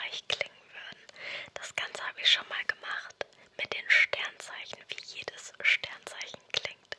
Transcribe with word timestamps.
hilfreich 0.00 0.26
klingen 0.28 0.70
würden. 0.72 1.06
Das 1.54 1.74
Ganze 1.74 2.06
habe 2.06 2.20
ich 2.20 2.30
schon 2.30 2.48
mal 2.48 2.64
gemacht 2.64 3.26
mit 3.58 3.72
den 3.74 3.88
Sternzeichen, 3.90 4.78
wie 4.88 5.16
jedes 5.16 5.52
Sternzeichen 5.62 6.40
klingt. 6.52 6.96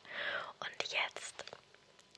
Und 0.60 0.92
jetzt 0.92 1.44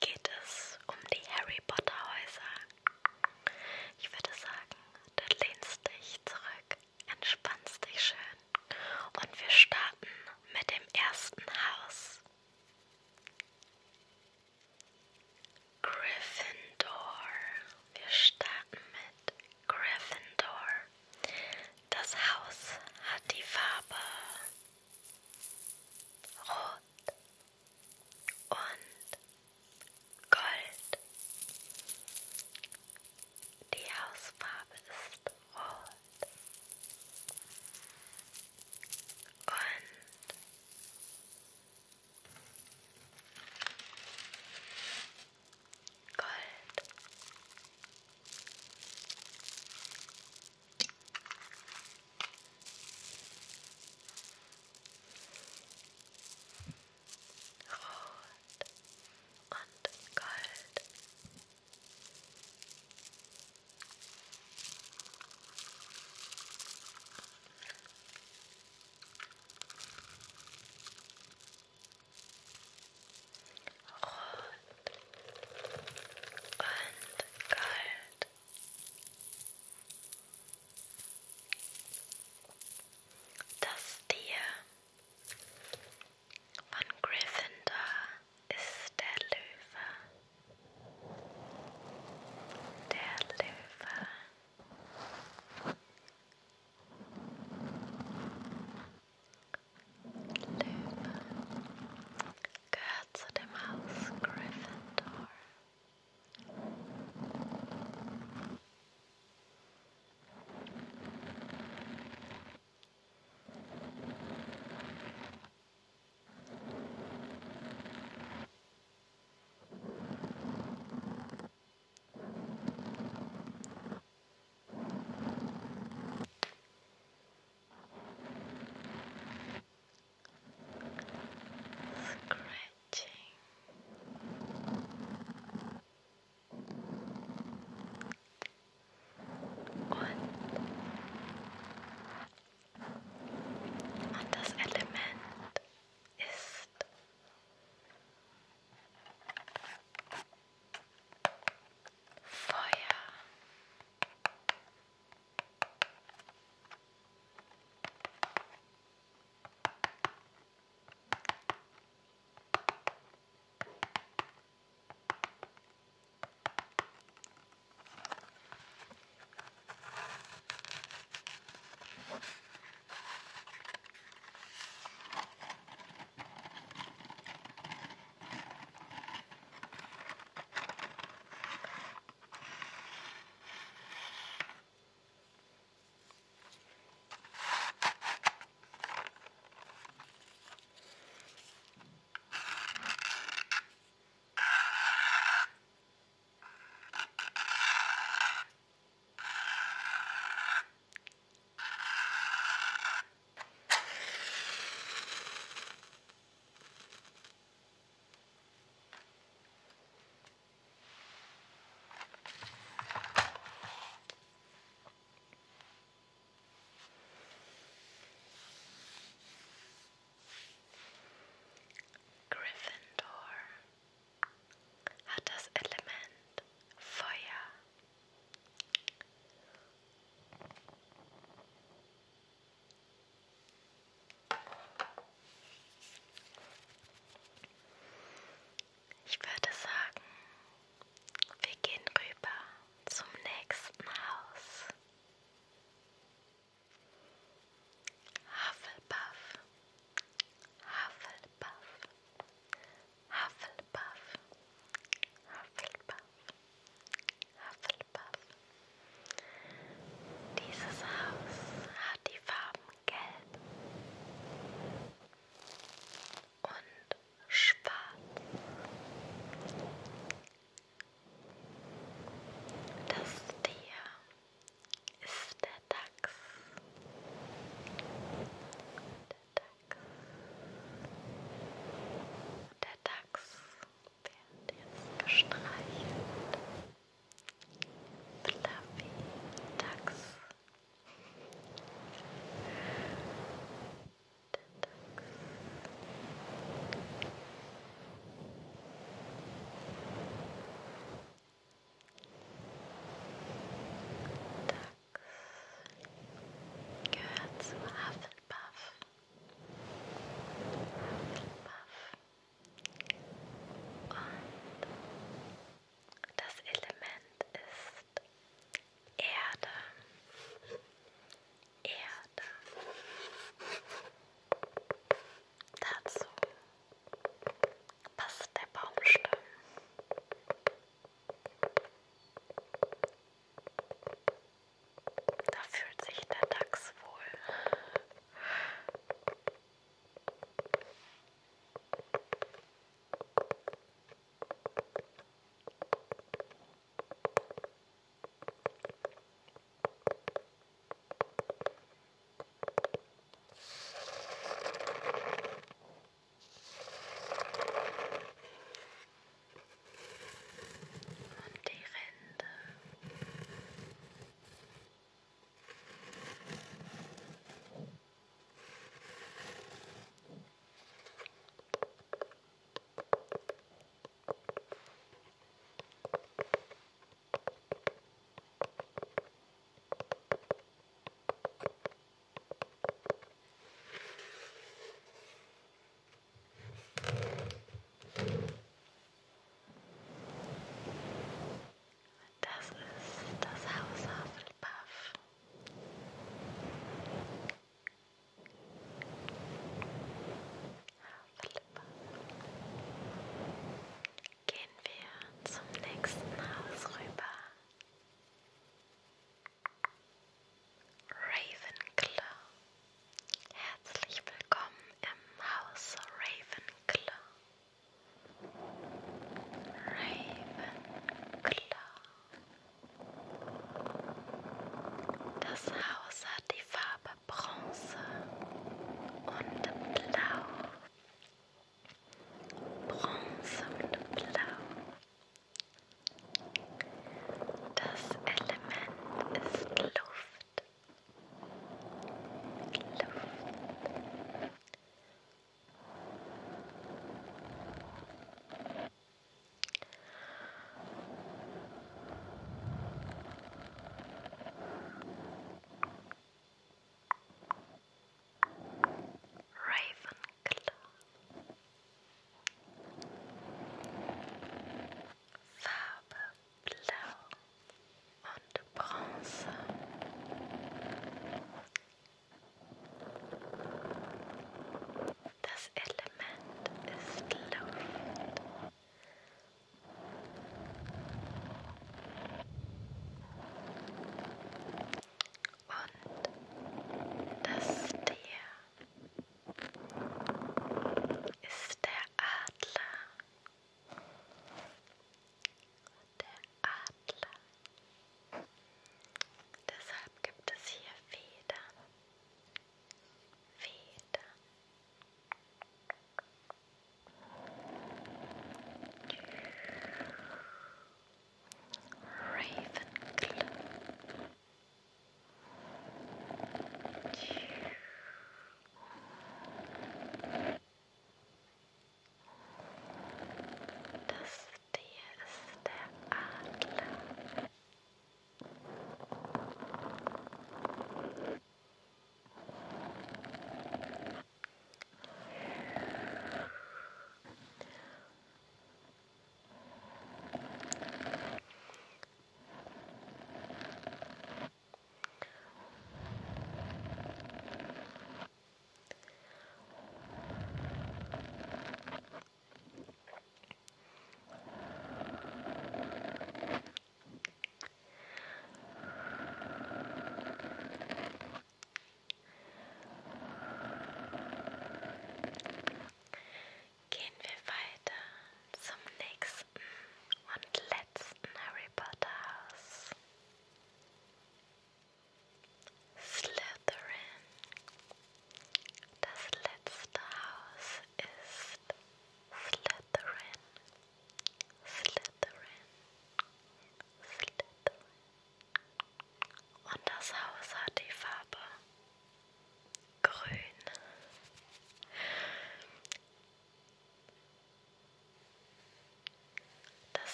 geht 0.00 0.30
es 0.42 0.78
um 0.86 0.96
die 1.12 1.28
Harry 1.30 1.58
Potter 1.66 1.94
Häuser. 1.94 3.52
Ich 3.98 4.10
würde 4.12 4.30
sagen, 4.38 4.78
du 5.16 5.24
lehnst 5.44 5.86
dich 5.88 6.20
zurück, 6.24 6.78
entspannst 7.06 7.84
dich 7.84 8.00
schön 8.00 8.78
und 9.20 9.40
wir 9.40 9.50
starten 9.50 10.08
mit 10.52 10.70
dem 10.70 10.82
ersten 10.94 11.42
Haus. 11.42 11.77